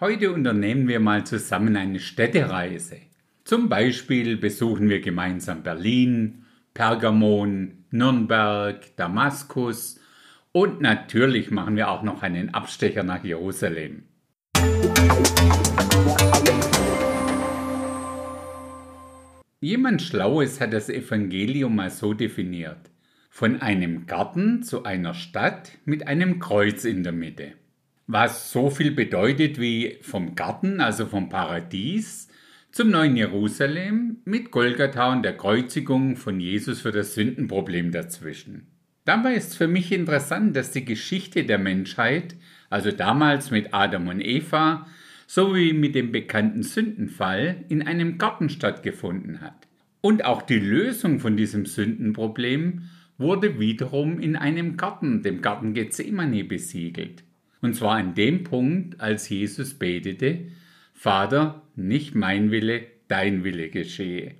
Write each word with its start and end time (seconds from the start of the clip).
Heute 0.00 0.30
unternehmen 0.30 0.86
wir 0.86 1.00
mal 1.00 1.26
zusammen 1.26 1.76
eine 1.76 1.98
Städtereise. 1.98 2.98
Zum 3.42 3.68
Beispiel 3.68 4.36
besuchen 4.36 4.88
wir 4.88 5.00
gemeinsam 5.00 5.64
Berlin, 5.64 6.44
Pergamon, 6.72 7.84
Nürnberg, 7.90 8.94
Damaskus 8.94 9.98
und 10.52 10.80
natürlich 10.80 11.50
machen 11.50 11.74
wir 11.74 11.90
auch 11.90 12.04
noch 12.04 12.22
einen 12.22 12.54
Abstecher 12.54 13.02
nach 13.02 13.24
Jerusalem. 13.24 14.04
Jemand 19.58 20.02
Schlaues 20.02 20.60
hat 20.60 20.72
das 20.74 20.88
Evangelium 20.88 21.74
mal 21.74 21.90
so 21.90 22.14
definiert. 22.14 22.92
Von 23.30 23.60
einem 23.60 24.06
Garten 24.06 24.62
zu 24.62 24.84
einer 24.84 25.14
Stadt 25.14 25.72
mit 25.84 26.06
einem 26.06 26.38
Kreuz 26.38 26.84
in 26.84 27.02
der 27.02 27.12
Mitte 27.12 27.54
was 28.08 28.50
so 28.50 28.70
viel 28.70 28.90
bedeutet 28.90 29.60
wie 29.60 29.98
vom 30.00 30.34
Garten, 30.34 30.80
also 30.80 31.04
vom 31.06 31.28
Paradies, 31.28 32.28
zum 32.72 32.90
neuen 32.90 33.16
Jerusalem 33.16 34.16
mit 34.24 34.50
Golgatha 34.50 35.12
und 35.12 35.22
der 35.22 35.36
Kreuzigung 35.36 36.16
von 36.16 36.40
Jesus 36.40 36.80
für 36.80 36.90
das 36.90 37.14
Sündenproblem 37.14 37.92
dazwischen. 37.92 38.66
Dabei 39.04 39.34
ist 39.34 39.56
für 39.56 39.68
mich 39.68 39.92
interessant, 39.92 40.56
dass 40.56 40.70
die 40.70 40.86
Geschichte 40.86 41.44
der 41.44 41.58
Menschheit, 41.58 42.34
also 42.70 42.92
damals 42.92 43.50
mit 43.50 43.74
Adam 43.74 44.08
und 44.08 44.22
Eva, 44.22 44.86
sowie 45.26 45.74
mit 45.74 45.94
dem 45.94 46.10
bekannten 46.10 46.62
Sündenfall 46.62 47.64
in 47.68 47.82
einem 47.82 48.16
Garten 48.16 48.48
stattgefunden 48.48 49.42
hat. 49.42 49.68
Und 50.00 50.24
auch 50.24 50.40
die 50.40 50.58
Lösung 50.58 51.20
von 51.20 51.36
diesem 51.36 51.66
Sündenproblem 51.66 52.88
wurde 53.18 53.60
wiederum 53.60 54.18
in 54.18 54.34
einem 54.36 54.78
Garten, 54.78 55.22
dem 55.22 55.42
Garten 55.42 55.74
Gethsemane, 55.74 56.44
besiegelt. 56.44 57.24
Und 57.60 57.74
zwar 57.74 57.96
an 57.96 58.14
dem 58.14 58.44
Punkt, 58.44 59.00
als 59.00 59.28
Jesus 59.28 59.74
betete, 59.74 60.46
Vater, 60.92 61.62
nicht 61.76 62.14
mein 62.14 62.50
Wille, 62.50 62.86
dein 63.08 63.44
Wille 63.44 63.68
geschehe. 63.68 64.34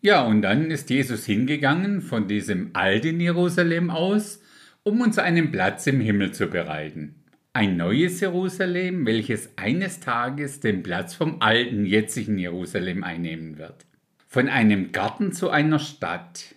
Ja, 0.00 0.24
und 0.24 0.42
dann 0.42 0.70
ist 0.70 0.90
Jesus 0.90 1.26
hingegangen 1.26 2.02
von 2.02 2.28
diesem 2.28 2.70
alten 2.74 3.20
Jerusalem 3.20 3.90
aus, 3.90 4.40
um 4.84 5.00
uns 5.00 5.18
einen 5.18 5.50
Platz 5.50 5.86
im 5.86 6.00
Himmel 6.00 6.32
zu 6.32 6.46
bereiten. 6.46 7.16
Ein 7.52 7.76
neues 7.76 8.20
Jerusalem, 8.20 9.04
welches 9.06 9.50
eines 9.56 10.00
Tages 10.00 10.60
den 10.60 10.82
Platz 10.82 11.14
vom 11.14 11.42
alten, 11.42 11.84
jetzigen 11.84 12.38
Jerusalem 12.38 13.02
einnehmen 13.02 13.58
wird. 13.58 13.86
Von 14.28 14.48
einem 14.48 14.92
Garten 14.92 15.32
zu 15.32 15.50
einer 15.50 15.78
Stadt. 15.78 16.54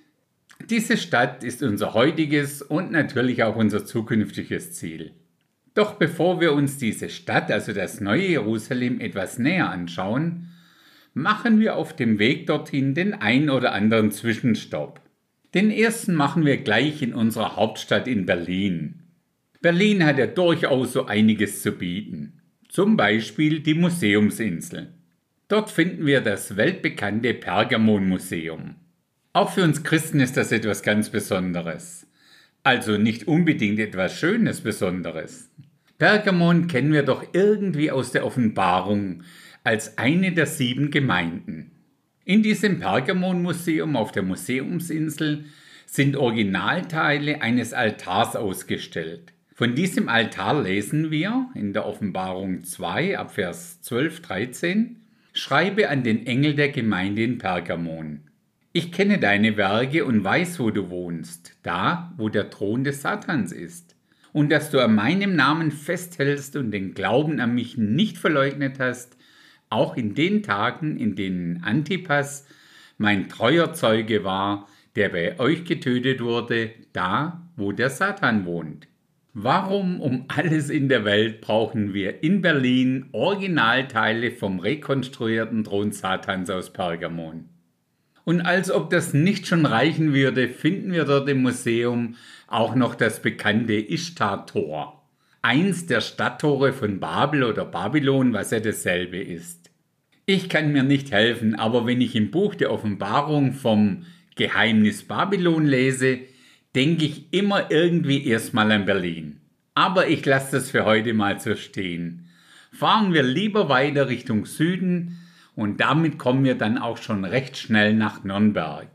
Diese 0.69 0.97
Stadt 0.97 1.43
ist 1.43 1.63
unser 1.63 1.93
heutiges 1.95 2.61
und 2.61 2.91
natürlich 2.91 3.43
auch 3.43 3.55
unser 3.55 3.85
zukünftiges 3.85 4.73
Ziel. 4.73 5.13
Doch 5.73 5.93
bevor 5.93 6.41
wir 6.41 6.53
uns 6.53 6.77
diese 6.77 7.09
Stadt, 7.09 7.49
also 7.51 7.73
das 7.73 8.01
neue 8.01 8.27
Jerusalem, 8.27 8.99
etwas 8.99 9.39
näher 9.39 9.69
anschauen, 9.69 10.49
machen 11.13 11.59
wir 11.59 11.75
auf 11.75 11.95
dem 11.95 12.19
Weg 12.19 12.47
dorthin 12.47 12.93
den 12.93 13.13
ein 13.13 13.49
oder 13.49 13.73
anderen 13.73 14.11
Zwischenstopp. 14.11 15.01
Den 15.53 15.71
ersten 15.71 16.15
machen 16.15 16.45
wir 16.45 16.57
gleich 16.57 17.01
in 17.01 17.13
unserer 17.13 17.55
Hauptstadt 17.55 18.07
in 18.07 18.25
Berlin. 18.25 19.03
Berlin 19.61 20.05
hat 20.05 20.17
ja 20.17 20.27
durchaus 20.27 20.93
so 20.93 21.05
einiges 21.05 21.61
zu 21.61 21.73
bieten. 21.73 22.41
Zum 22.67 22.95
Beispiel 22.95 23.59
die 23.59 23.73
Museumsinsel. 23.73 24.93
Dort 25.49 25.69
finden 25.69 26.05
wir 26.05 26.21
das 26.21 26.55
weltbekannte 26.55 27.33
Pergamon-Museum. 27.33 28.75
Auch 29.33 29.51
für 29.51 29.63
uns 29.63 29.83
Christen 29.83 30.21
ist 30.21 30.37
das 30.37 30.53
etwas 30.53 30.83
ganz 30.83 31.09
Besonderes. 31.09 32.07
Also 32.63 32.97
nicht 32.97 33.27
unbedingt 33.27 33.79
etwas 33.79 34.19
Schönes 34.19 34.61
Besonderes. 34.61 35.49
Pergamon 35.97 36.67
kennen 36.67 36.93
wir 36.93 37.03
doch 37.03 37.25
irgendwie 37.33 37.91
aus 37.91 38.11
der 38.11 38.25
Offenbarung 38.25 39.23
als 39.63 39.97
eine 39.97 40.31
der 40.31 40.45
sieben 40.45 40.91
Gemeinden. 40.91 41.71
In 42.23 42.43
diesem 42.43 42.79
Pergamon-Museum 42.79 43.95
auf 43.95 44.11
der 44.11 44.23
Museumsinsel 44.23 45.45
sind 45.85 46.15
Originalteile 46.15 47.41
eines 47.41 47.73
Altars 47.73 48.35
ausgestellt. 48.35 49.33
Von 49.53 49.75
diesem 49.75 50.07
Altar 50.07 50.61
lesen 50.61 51.11
wir 51.11 51.49
in 51.55 51.73
der 51.73 51.85
Offenbarung 51.85 52.63
2 52.63 53.17
ab 53.17 53.33
Vers 53.33 53.81
12, 53.81 54.21
13, 54.21 54.95
Schreibe 55.33 55.89
an 55.89 56.03
den 56.03 56.25
Engel 56.25 56.55
der 56.55 56.69
Gemeinde 56.69 57.23
in 57.23 57.37
Pergamon. 57.37 58.30
Ich 58.73 58.93
kenne 58.93 59.19
deine 59.19 59.57
Werke 59.57 60.05
und 60.05 60.23
weiß, 60.23 60.61
wo 60.61 60.71
du 60.71 60.89
wohnst, 60.89 61.57
da, 61.61 62.13
wo 62.15 62.29
der 62.29 62.49
Thron 62.49 62.85
des 62.85 63.01
Satans 63.01 63.51
ist. 63.51 63.97
Und 64.31 64.49
dass 64.49 64.69
du 64.69 64.79
an 64.79 64.95
meinem 64.95 65.35
Namen 65.35 65.71
festhältst 65.71 66.55
und 66.55 66.71
den 66.71 66.93
Glauben 66.93 67.41
an 67.41 67.53
mich 67.53 67.77
nicht 67.77 68.17
verleugnet 68.17 68.79
hast, 68.79 69.17
auch 69.69 69.97
in 69.97 70.15
den 70.15 70.41
Tagen, 70.41 70.95
in 70.95 71.17
denen 71.17 71.61
Antipas 71.65 72.47
mein 72.97 73.27
treuer 73.27 73.73
Zeuge 73.73 74.23
war, 74.23 74.69
der 74.95 75.09
bei 75.09 75.37
euch 75.37 75.65
getötet 75.65 76.21
wurde, 76.21 76.71
da, 76.93 77.45
wo 77.57 77.73
der 77.73 77.89
Satan 77.89 78.45
wohnt. 78.45 78.87
Warum 79.33 79.99
um 79.99 80.25
alles 80.29 80.69
in 80.69 80.87
der 80.87 81.03
Welt 81.03 81.41
brauchen 81.41 81.93
wir 81.93 82.23
in 82.23 82.39
Berlin 82.39 83.07
Originalteile 83.11 84.31
vom 84.31 84.59
rekonstruierten 84.59 85.65
Thron 85.65 85.91
Satans 85.91 86.49
aus 86.49 86.71
Pergamon? 86.71 87.49
Und 88.23 88.41
als 88.41 88.71
ob 88.71 88.89
das 88.89 89.13
nicht 89.13 89.47
schon 89.47 89.65
reichen 89.65 90.13
würde, 90.13 90.47
finden 90.47 90.91
wir 90.93 91.05
dort 91.05 91.27
im 91.29 91.41
Museum 91.41 92.15
auch 92.47 92.75
noch 92.75 92.95
das 92.95 93.21
bekannte 93.21 93.73
Ishtar-Tor. 93.73 95.01
Eins 95.41 95.87
der 95.87 96.01
Stadttore 96.01 96.71
von 96.71 96.99
Babel 96.99 97.43
oder 97.43 97.65
Babylon, 97.65 98.33
was 98.33 98.51
ja 98.51 98.59
dasselbe 98.59 99.17
ist. 99.17 99.71
Ich 100.27 100.49
kann 100.49 100.71
mir 100.71 100.83
nicht 100.83 101.11
helfen, 101.11 101.55
aber 101.55 101.87
wenn 101.87 101.99
ich 101.99 102.15
im 102.15 102.29
Buch 102.29 102.53
der 102.53 102.71
Offenbarung 102.71 103.53
vom 103.53 104.05
Geheimnis 104.35 105.03
Babylon 105.03 105.65
lese, 105.65 106.19
denke 106.75 107.05
ich 107.05 107.33
immer 107.33 107.71
irgendwie 107.71 108.27
erstmal 108.27 108.71
an 108.71 108.85
Berlin. 108.85 109.41
Aber 109.73 110.07
ich 110.07 110.25
lasse 110.25 110.57
das 110.57 110.69
für 110.69 110.85
heute 110.85 111.13
mal 111.13 111.39
so 111.39 111.55
stehen. 111.55 112.27
Fahren 112.71 113.13
wir 113.13 113.23
lieber 113.23 113.67
weiter 113.67 114.07
Richtung 114.07 114.45
Süden, 114.45 115.19
und 115.61 115.79
damit 115.79 116.17
kommen 116.17 116.43
wir 116.43 116.55
dann 116.55 116.79
auch 116.79 116.97
schon 116.97 117.23
recht 117.23 117.55
schnell 117.55 117.93
nach 117.93 118.23
Nürnberg. 118.23 118.87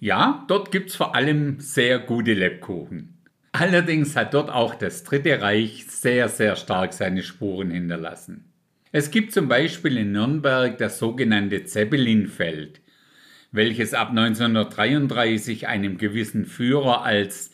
Ja, 0.00 0.44
dort 0.48 0.70
gibt 0.70 0.90
es 0.90 0.96
vor 0.96 1.14
allem 1.14 1.60
sehr 1.60 1.98
gute 1.98 2.34
Lebkuchen. 2.34 3.18
Allerdings 3.52 4.14
hat 4.14 4.34
dort 4.34 4.50
auch 4.50 4.74
das 4.74 5.04
Dritte 5.04 5.40
Reich 5.40 5.86
sehr, 5.88 6.28
sehr 6.28 6.56
stark 6.56 6.92
seine 6.92 7.22
Spuren 7.22 7.70
hinterlassen. 7.70 8.52
Es 8.92 9.10
gibt 9.10 9.32
zum 9.32 9.48
Beispiel 9.48 9.96
in 9.96 10.12
Nürnberg 10.12 10.76
das 10.76 10.98
sogenannte 10.98 11.64
Zeppelinfeld, 11.64 12.82
welches 13.50 13.94
ab 13.94 14.10
1933 14.10 15.68
einem 15.68 15.96
gewissen 15.96 16.44
Führer 16.44 17.02
als, 17.02 17.50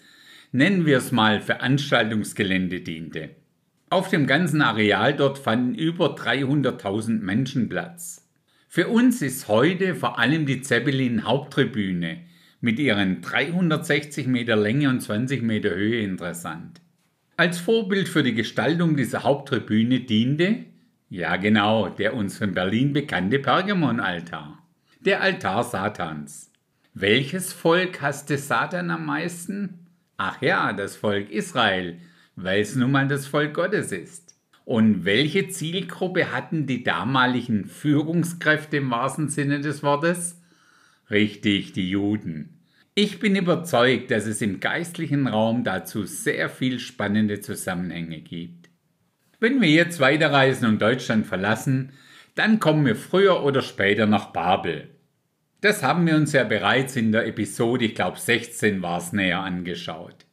nennen 0.50 0.86
wir 0.86 0.98
es 0.98 1.12
mal, 1.12 1.40
Veranstaltungsgelände 1.40 2.80
diente. 2.80 3.30
Auf 3.90 4.08
dem 4.08 4.26
ganzen 4.26 4.60
Areal 4.60 5.14
dort 5.14 5.38
fanden 5.38 5.74
über 5.74 6.16
300.000 6.16 7.20
Menschen 7.20 7.68
Platz. 7.68 8.29
Für 8.72 8.86
uns 8.86 9.20
ist 9.20 9.48
heute 9.48 9.96
vor 9.96 10.20
allem 10.20 10.46
die 10.46 10.62
Zeppelin 10.62 11.24
Haupttribüne 11.24 12.20
mit 12.60 12.78
ihren 12.78 13.20
360 13.20 14.28
Meter 14.28 14.54
Länge 14.54 14.88
und 14.88 15.00
20 15.00 15.42
Meter 15.42 15.70
Höhe 15.70 16.02
interessant. 16.02 16.80
Als 17.36 17.58
Vorbild 17.58 18.08
für 18.08 18.22
die 18.22 18.32
Gestaltung 18.32 18.96
dieser 18.96 19.24
Haupttribüne 19.24 19.98
diente, 19.98 20.66
ja 21.08 21.34
genau, 21.34 21.88
der 21.88 22.14
uns 22.14 22.38
von 22.38 22.54
Berlin 22.54 22.92
bekannte 22.92 23.40
Pergamon-Altar, 23.40 24.62
der 25.00 25.20
Altar 25.20 25.64
Satans. 25.64 26.52
Welches 26.94 27.52
Volk 27.52 28.00
hasste 28.00 28.38
Satan 28.38 28.92
am 28.92 29.04
meisten? 29.04 29.88
Ach 30.16 30.40
ja, 30.40 30.72
das 30.72 30.94
Volk 30.94 31.28
Israel, 31.30 31.98
weil 32.36 32.60
es 32.60 32.76
nun 32.76 32.92
mal 32.92 33.08
das 33.08 33.26
Volk 33.26 33.52
Gottes 33.52 33.90
ist. 33.90 34.39
Und 34.64 35.04
welche 35.04 35.48
Zielgruppe 35.48 36.32
hatten 36.32 36.66
die 36.66 36.84
damaligen 36.84 37.66
Führungskräfte 37.66 38.78
im 38.78 38.90
wahrsten 38.90 39.28
Sinne 39.28 39.60
des 39.60 39.82
Wortes? 39.82 40.40
Richtig, 41.10 41.72
die 41.72 41.90
Juden. 41.90 42.60
Ich 42.94 43.18
bin 43.18 43.34
überzeugt, 43.34 44.10
dass 44.10 44.26
es 44.26 44.42
im 44.42 44.60
geistlichen 44.60 45.26
Raum 45.26 45.64
dazu 45.64 46.04
sehr 46.04 46.48
viel 46.48 46.78
spannende 46.78 47.40
Zusammenhänge 47.40 48.20
gibt. 48.20 48.68
Wenn 49.38 49.60
wir 49.60 49.70
jetzt 49.70 50.00
weiterreisen 50.00 50.68
und 50.68 50.82
Deutschland 50.82 51.26
verlassen, 51.26 51.92
dann 52.34 52.60
kommen 52.60 52.84
wir 52.84 52.96
früher 52.96 53.42
oder 53.42 53.62
später 53.62 54.06
nach 54.06 54.26
Babel. 54.26 54.88
Das 55.62 55.82
haben 55.82 56.06
wir 56.06 56.14
uns 56.14 56.32
ja 56.32 56.44
bereits 56.44 56.96
in 56.96 57.12
der 57.12 57.26
Episode, 57.26 57.86
ich 57.86 57.94
glaube 57.94 58.18
16 58.18 58.82
war 58.82 58.98
es 58.98 59.12
näher 59.12 59.40
angeschaut. 59.40 60.26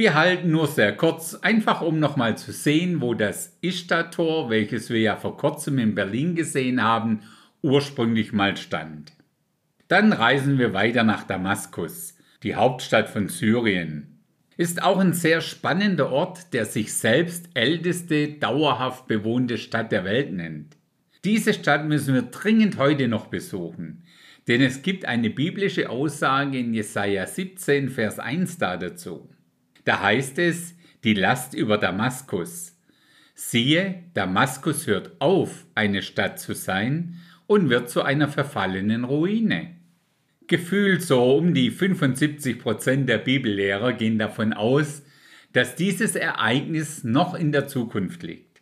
Wir 0.00 0.14
halten 0.14 0.50
nur 0.50 0.66
sehr 0.66 0.96
kurz, 0.96 1.34
einfach 1.34 1.82
um 1.82 1.98
nochmal 1.98 2.38
zu 2.38 2.52
sehen, 2.52 3.02
wo 3.02 3.12
das 3.12 3.58
Ishtar-Tor, 3.60 4.48
welches 4.48 4.88
wir 4.88 4.98
ja 4.98 5.16
vor 5.16 5.36
kurzem 5.36 5.78
in 5.78 5.94
Berlin 5.94 6.34
gesehen 6.34 6.82
haben, 6.82 7.20
ursprünglich 7.60 8.32
mal 8.32 8.56
stand. 8.56 9.12
Dann 9.88 10.14
reisen 10.14 10.58
wir 10.58 10.72
weiter 10.72 11.02
nach 11.02 11.24
Damaskus, 11.24 12.14
die 12.42 12.54
Hauptstadt 12.54 13.10
von 13.10 13.28
Syrien. 13.28 14.22
Ist 14.56 14.82
auch 14.82 15.00
ein 15.00 15.12
sehr 15.12 15.42
spannender 15.42 16.10
Ort, 16.10 16.54
der 16.54 16.64
sich 16.64 16.94
selbst 16.94 17.50
älteste 17.52 18.28
dauerhaft 18.28 19.06
bewohnte 19.06 19.58
Stadt 19.58 19.92
der 19.92 20.06
Welt 20.06 20.32
nennt. 20.32 20.78
Diese 21.26 21.52
Stadt 21.52 21.84
müssen 21.84 22.14
wir 22.14 22.22
dringend 22.22 22.78
heute 22.78 23.06
noch 23.06 23.26
besuchen, 23.26 24.04
denn 24.48 24.62
es 24.62 24.80
gibt 24.80 25.04
eine 25.04 25.28
biblische 25.28 25.90
Aussage 25.90 26.58
in 26.58 26.72
Jesaja 26.72 27.26
17, 27.26 27.90
Vers 27.90 28.18
1 28.18 28.56
da 28.56 28.78
dazu. 28.78 29.28
Da 29.84 30.00
heißt 30.00 30.38
es, 30.38 30.74
die 31.04 31.14
Last 31.14 31.54
über 31.54 31.78
Damaskus. 31.78 32.76
Siehe, 33.34 34.04
Damaskus 34.14 34.86
hört 34.86 35.20
auf, 35.20 35.66
eine 35.74 36.02
Stadt 36.02 36.38
zu 36.38 36.54
sein 36.54 37.16
und 37.46 37.70
wird 37.70 37.88
zu 37.88 38.02
einer 38.02 38.28
verfallenen 38.28 39.04
Ruine. 39.04 39.76
Gefühlt 40.46 41.02
so 41.02 41.36
um 41.36 41.54
die 41.54 41.70
75 41.70 42.58
Prozent 42.58 43.08
der 43.08 43.18
Bibellehrer 43.18 43.92
gehen 43.92 44.18
davon 44.18 44.52
aus, 44.52 45.02
dass 45.52 45.74
dieses 45.74 46.16
Ereignis 46.16 47.02
noch 47.02 47.34
in 47.34 47.52
der 47.52 47.66
Zukunft 47.66 48.22
liegt. 48.22 48.60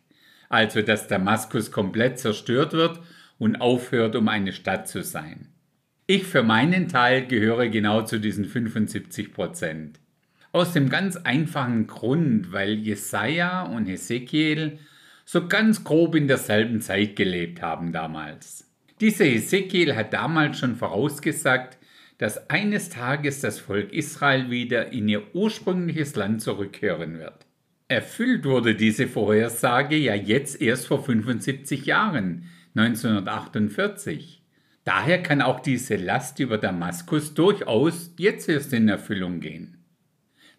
Also, 0.49 0.81
dass 0.81 1.07
Damaskus 1.07 1.71
komplett 1.71 2.17
zerstört 2.19 2.73
wird 2.73 3.01
und 3.37 3.57
aufhört, 3.57 4.15
um 4.15 4.27
eine 4.27 4.53
Stadt 4.53 4.87
zu 4.87 5.03
sein. 5.03 5.49
Ich 6.07 6.23
für 6.23 6.41
meinen 6.41 6.87
Teil 6.87 7.27
gehöre 7.27 7.69
genau 7.69 8.01
zu 8.01 8.19
diesen 8.19 8.45
75 8.45 9.31
Prozent. 9.31 9.99
Aus 10.51 10.73
dem 10.73 10.89
ganz 10.89 11.15
einfachen 11.15 11.85
Grund, 11.85 12.51
weil 12.51 12.73
Jesaja 12.73 13.63
und 13.63 13.85
Hesekiel 13.85 14.79
so 15.23 15.47
ganz 15.47 15.83
grob 15.83 16.15
in 16.15 16.27
derselben 16.27 16.81
Zeit 16.81 17.15
gelebt 17.15 17.61
haben 17.61 17.91
damals. 17.91 18.67
Dieser 18.99 19.25
Hesekiel 19.25 19.95
hat 19.95 20.11
damals 20.11 20.57
schon 20.57 20.75
vorausgesagt, 20.75 21.77
dass 22.17 22.49
eines 22.49 22.89
Tages 22.89 23.41
das 23.41 23.59
Volk 23.59 23.93
Israel 23.93 24.49
wieder 24.49 24.91
in 24.91 25.07
ihr 25.07 25.35
ursprüngliches 25.35 26.15
Land 26.15 26.41
zurückkehren 26.41 27.19
wird. 27.19 27.45
Erfüllt 27.87 28.43
wurde 28.43 28.75
diese 28.75 29.07
Vorhersage 29.07 29.95
ja 29.95 30.15
jetzt 30.15 30.61
erst 30.61 30.87
vor 30.87 31.03
75 31.03 31.85
Jahren, 31.85 32.45
1948. 32.75 34.43
Daher 34.83 35.21
kann 35.23 35.41
auch 35.41 35.59
diese 35.59 35.95
Last 35.95 36.39
über 36.39 36.57
Damaskus 36.57 37.33
durchaus 37.35 38.13
jetzt 38.17 38.49
erst 38.49 38.73
in 38.73 38.89
Erfüllung 38.89 39.39
gehen. 39.39 39.78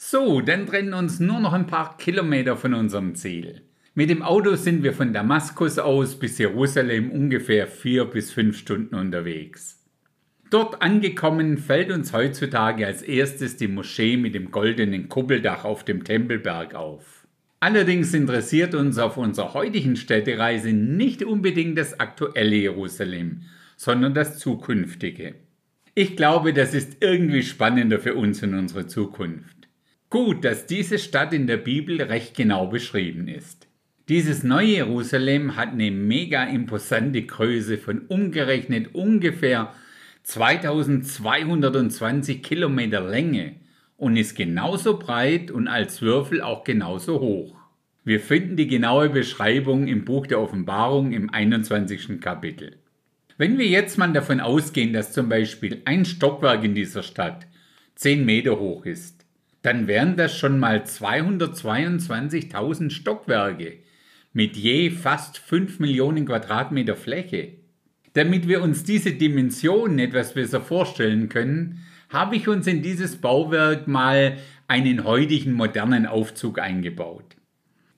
So, 0.02 0.41
dann 0.41 0.67
trennen 0.67 0.94
uns 0.94 1.20
nur 1.20 1.41
noch 1.41 1.52
ein 1.52 1.67
paar 1.67 1.99
Kilometer 1.99 2.56
von 2.56 2.73
unserem 2.73 3.14
Ziel. 3.17 3.61
Mit 3.94 4.08
dem 4.08 4.23
Auto 4.23 4.55
sind 4.55 4.82
wir 4.82 4.94
von 4.94 5.12
Damaskus 5.12 5.79
aus 5.79 6.19
bis 6.19 6.38
Jerusalem 6.38 7.11
ungefähr 7.11 7.67
vier 7.67 8.06
bis 8.06 8.32
fünf 8.32 8.56
Stunden 8.56 8.94
unterwegs. 8.94 9.85
Dort 10.49 10.81
angekommen 10.81 11.58
fällt 11.58 11.93
uns 11.93 12.14
heutzutage 12.14 12.87
als 12.87 13.02
erstes 13.02 13.58
die 13.58 13.69
Moschee 13.69 14.17
mit 14.17 14.35
dem 14.35 14.50
goldenen 14.50 15.11
Kuppeldach 15.11 15.67
auf 15.67 15.85
dem 15.85 16.03
Tempelberg 16.03 16.75
auf. 16.75 17.26
Allerdings 17.61 18.14
interessiert 18.14 18.75
uns 18.75 18.96
auf 18.96 19.19
unserer 19.19 19.53
heutigen 19.53 19.96
Städtereise 19.96 20.73
nicht 20.73 21.23
unbedingt 21.23 21.76
das 21.76 22.00
aktuelle 22.00 22.56
Jerusalem, 22.56 23.43
sondern 23.76 24.14
das 24.14 24.38
zukünftige. 24.38 25.35
Ich 25.94 26.17
glaube, 26.17 26.55
das 26.55 26.73
ist 26.73 26.96
irgendwie 27.00 27.43
spannender 27.43 27.99
für 27.99 28.14
uns 28.14 28.43
in 28.43 28.55
unserer 28.55 28.88
Zukunft. 28.88 29.60
Gut, 30.11 30.45
dass 30.45 30.67
diese 30.67 30.99
Stadt 30.99 31.33
in 31.33 31.47
der 31.47 31.57
Bibel 31.57 32.03
recht 32.03 32.37
genau 32.37 32.67
beschrieben 32.67 33.29
ist. 33.29 33.69
Dieses 34.09 34.43
neue 34.43 34.67
Jerusalem 34.67 35.55
hat 35.55 35.69
eine 35.69 35.93
mega 35.93 36.43
imposante 36.43 37.23
Größe 37.23 37.79
von 37.79 38.01
umgerechnet 38.09 38.93
ungefähr 38.93 39.73
2220 40.25 42.43
Kilometer 42.43 43.09
Länge 43.09 43.55
und 43.97 44.17
ist 44.17 44.35
genauso 44.35 44.99
breit 44.99 45.53
und 45.53 45.69
als 45.69 46.03
Würfel 46.03 46.43
auch 46.43 46.65
genauso 46.65 47.21
hoch. 47.21 47.55
Wir 48.03 48.19
finden 48.19 48.56
die 48.56 48.67
genaue 48.67 49.11
Beschreibung 49.11 49.87
im 49.87 50.05
Buch 50.05 50.27
der 50.27 50.41
Offenbarung 50.41 51.13
im 51.13 51.31
21. 51.31 52.21
Kapitel. 52.21 52.79
Wenn 53.39 53.59
wir 53.59 53.69
jetzt 53.69 53.97
mal 53.97 54.13
davon 54.13 54.41
ausgehen, 54.41 54.93
dass 54.93 55.13
zum 55.13 55.29
Beispiel 55.29 55.83
ein 55.85 56.05
Stockwerk 56.05 56.65
in 56.65 56.75
dieser 56.75 57.05
Stadt 57.05 57.47
10 57.95 58.25
Meter 58.25 58.59
hoch 58.59 58.87
ist, 58.87 59.19
dann 59.62 59.87
wären 59.87 60.17
das 60.17 60.37
schon 60.37 60.59
mal 60.59 60.83
222.000 60.83 62.91
Stockwerke 62.91 63.79
mit 64.33 64.57
je 64.57 64.91
fast 64.91 65.39
5 65.39 65.81
Millionen 65.81 66.27
Quadratmeter 66.27 66.97
Fläche. 66.97 67.55
Damit 68.12 68.49
wir 68.49 68.62
uns 68.62 68.85
diese 68.85 69.12
Dimensionen 69.12 69.99
etwas 69.99 70.35
besser 70.35 70.61
vorstellen 70.61 71.29
können, 71.29 71.85
habe 72.09 72.37
ich 72.37 72.49
uns 72.49 72.67
in 72.67 72.83
dieses 72.83 73.17
Bauwerk 73.17 73.87
mal 73.87 74.39
einen 74.67 75.05
heutigen 75.05 75.53
modernen 75.53 76.06
Aufzug 76.06 76.59
eingebaut. 76.59 77.37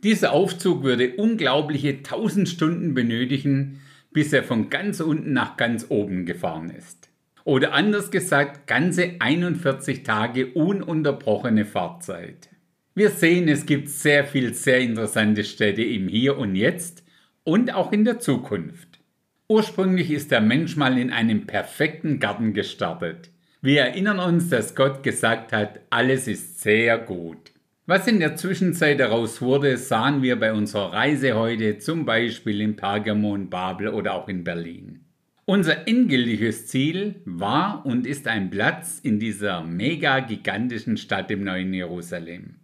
Dieser 0.02 0.32
Aufzug 0.32 0.82
würde 0.82 1.14
unglaubliche 1.16 1.90
1000 1.90 2.48
Stunden 2.48 2.92
benötigen, 2.92 3.80
bis 4.12 4.32
er 4.32 4.42
von 4.42 4.68
ganz 4.68 5.00
unten 5.00 5.32
nach 5.32 5.56
ganz 5.56 5.86
oben 5.88 6.26
gefahren 6.26 6.70
ist. 6.70 7.11
Oder 7.44 7.72
anders 7.72 8.10
gesagt, 8.10 8.66
ganze 8.66 9.16
41 9.18 10.02
Tage 10.02 10.48
ununterbrochene 10.54 11.64
Fahrzeit. 11.64 12.48
Wir 12.94 13.10
sehen, 13.10 13.48
es 13.48 13.66
gibt 13.66 13.88
sehr 13.88 14.24
viel 14.24 14.54
sehr 14.54 14.80
interessante 14.80 15.44
Städte 15.44 15.82
im 15.82 16.08
Hier 16.08 16.38
und 16.38 16.54
Jetzt 16.54 17.04
und 17.42 17.74
auch 17.74 17.90
in 17.90 18.04
der 18.04 18.20
Zukunft. 18.20 19.00
Ursprünglich 19.48 20.10
ist 20.10 20.30
der 20.30 20.40
Mensch 20.40 20.76
mal 20.76 20.98
in 20.98 21.10
einem 21.10 21.46
perfekten 21.46 22.20
Garten 22.20 22.52
gestartet. 22.52 23.30
Wir 23.60 23.82
erinnern 23.82 24.18
uns, 24.18 24.48
dass 24.48 24.74
Gott 24.74 25.02
gesagt 25.02 25.52
hat, 25.52 25.80
alles 25.90 26.28
ist 26.28 26.60
sehr 26.60 26.98
gut. 26.98 27.52
Was 27.86 28.06
in 28.06 28.20
der 28.20 28.36
Zwischenzeit 28.36 29.00
daraus 29.00 29.42
wurde, 29.42 29.76
sahen 29.76 30.22
wir 30.22 30.38
bei 30.38 30.52
unserer 30.52 30.92
Reise 30.92 31.34
heute 31.34 31.78
zum 31.78 32.04
Beispiel 32.04 32.60
in 32.60 32.76
Pergamon, 32.76 33.50
Babel 33.50 33.88
oder 33.88 34.14
auch 34.14 34.28
in 34.28 34.44
Berlin. 34.44 35.04
Unser 35.44 35.88
endgültiges 35.88 36.68
Ziel 36.68 37.16
war 37.24 37.84
und 37.84 38.06
ist 38.06 38.28
ein 38.28 38.50
Platz 38.50 39.00
in 39.02 39.18
dieser 39.18 39.64
mega 39.64 40.20
gigantischen 40.20 40.96
Stadt 40.96 41.32
im 41.32 41.42
neuen 41.42 41.74
Jerusalem. 41.74 42.60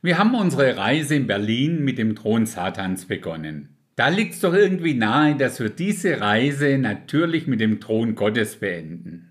Wir 0.00 0.16
haben 0.16 0.34
unsere 0.34 0.78
Reise 0.78 1.16
in 1.16 1.26
Berlin 1.26 1.84
mit 1.84 1.98
dem 1.98 2.16
Thron 2.16 2.46
Satans 2.46 3.04
begonnen. 3.04 3.76
Da 3.94 4.08
liegt 4.08 4.34
es 4.34 4.40
doch 4.40 4.54
irgendwie 4.54 4.94
nahe, 4.94 5.36
dass 5.36 5.60
wir 5.60 5.68
diese 5.68 6.22
Reise 6.22 6.78
natürlich 6.78 7.46
mit 7.46 7.60
dem 7.60 7.78
Thron 7.78 8.14
Gottes 8.14 8.56
beenden. 8.56 9.28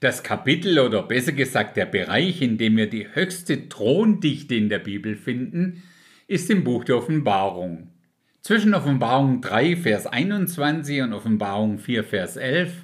Das 0.00 0.24
Kapitel 0.24 0.80
oder 0.80 1.04
besser 1.04 1.32
gesagt 1.32 1.76
der 1.76 1.86
Bereich, 1.86 2.42
in 2.42 2.58
dem 2.58 2.76
wir 2.76 2.90
die 2.90 3.06
höchste 3.14 3.68
Throndichte 3.68 4.56
in 4.56 4.68
der 4.68 4.80
Bibel 4.80 5.14
finden, 5.14 5.84
ist 6.26 6.50
im 6.50 6.64
Buch 6.64 6.84
der 6.84 6.96
Offenbarung. 6.96 7.93
Zwischen 8.46 8.74
Offenbarung 8.74 9.40
3, 9.40 9.74
Vers 9.74 10.06
21 10.06 11.00
und 11.00 11.14
Offenbarung 11.14 11.78
4, 11.78 12.04
Vers 12.04 12.36
11, 12.36 12.74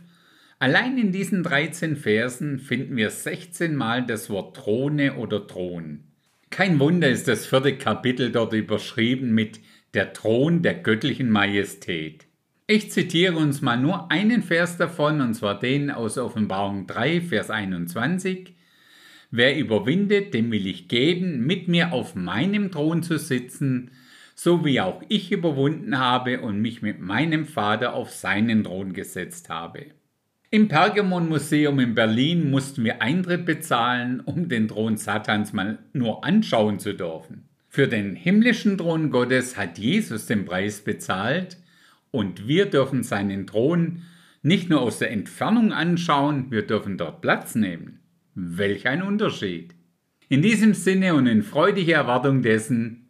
allein 0.58 0.96
in 0.96 1.12
diesen 1.12 1.42
13 1.42 1.96
Versen 1.96 2.58
finden 2.58 2.96
wir 2.96 3.10
16 3.10 3.76
Mal 3.76 4.06
das 4.06 4.30
Wort 4.30 4.56
Throne 4.56 5.16
oder 5.16 5.46
Thron. 5.46 6.00
Kein 6.48 6.80
Wunder 6.80 7.10
ist 7.10 7.28
das 7.28 7.44
vierte 7.44 7.76
Kapitel 7.76 8.32
dort 8.32 8.54
überschrieben 8.54 9.32
mit 9.32 9.60
der 9.92 10.14
Thron 10.14 10.62
der 10.62 10.76
göttlichen 10.76 11.28
Majestät. 11.28 12.24
Ich 12.66 12.90
zitiere 12.90 13.36
uns 13.36 13.60
mal 13.60 13.76
nur 13.76 14.10
einen 14.10 14.42
Vers 14.42 14.78
davon, 14.78 15.20
und 15.20 15.34
zwar 15.34 15.58
den 15.58 15.90
aus 15.90 16.16
Offenbarung 16.16 16.86
3, 16.86 17.20
Vers 17.20 17.50
21. 17.50 18.54
Wer 19.30 19.58
überwindet, 19.58 20.32
dem 20.32 20.52
will 20.52 20.66
ich 20.66 20.88
geben, 20.88 21.44
mit 21.44 21.68
mir 21.68 21.92
auf 21.92 22.14
meinem 22.14 22.70
Thron 22.70 23.02
zu 23.02 23.18
sitzen, 23.18 23.90
so 24.42 24.64
wie 24.64 24.80
auch 24.80 25.02
ich 25.10 25.32
überwunden 25.32 25.98
habe 25.98 26.40
und 26.40 26.62
mich 26.62 26.80
mit 26.80 26.98
meinem 26.98 27.44
Vater 27.44 27.92
auf 27.92 28.10
seinen 28.10 28.64
Thron 28.64 28.94
gesetzt 28.94 29.50
habe. 29.50 29.88
Im 30.50 30.66
Pergamon 30.66 31.28
Museum 31.28 31.78
in 31.78 31.94
Berlin 31.94 32.50
mussten 32.50 32.82
wir 32.82 33.02
Eintritt 33.02 33.44
bezahlen, 33.44 34.20
um 34.20 34.48
den 34.48 34.68
Thron 34.68 34.96
Satans 34.96 35.52
mal 35.52 35.78
nur 35.92 36.24
anschauen 36.24 36.78
zu 36.78 36.94
dürfen. 36.94 37.50
Für 37.68 37.86
den 37.86 38.16
himmlischen 38.16 38.78
Thron 38.78 39.10
Gottes 39.10 39.58
hat 39.58 39.76
Jesus 39.76 40.24
den 40.24 40.46
Preis 40.46 40.80
bezahlt 40.80 41.58
und 42.10 42.48
wir 42.48 42.64
dürfen 42.64 43.02
seinen 43.02 43.46
Thron 43.46 44.04
nicht 44.40 44.70
nur 44.70 44.80
aus 44.80 45.00
der 45.00 45.10
Entfernung 45.10 45.74
anschauen, 45.74 46.50
wir 46.50 46.66
dürfen 46.66 46.96
dort 46.96 47.20
Platz 47.20 47.54
nehmen. 47.54 48.00
Welch 48.34 48.88
ein 48.88 49.02
Unterschied. 49.02 49.74
In 50.30 50.40
diesem 50.40 50.72
Sinne 50.72 51.12
und 51.14 51.26
in 51.26 51.42
freudiger 51.42 51.96
Erwartung 51.96 52.40
dessen, 52.40 53.09